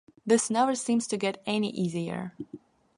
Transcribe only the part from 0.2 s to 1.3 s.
This never seems to